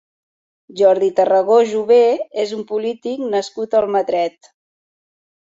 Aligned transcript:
Jordi 0.79 1.09
Tarragó 1.19 1.57
Jové 1.73 1.99
és 2.45 2.55
un 2.61 2.65
polític 2.73 3.23
nascut 3.37 3.77
a 3.79 3.83
Almatret. 3.85 4.55